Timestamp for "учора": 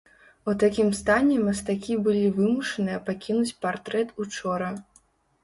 4.27-4.73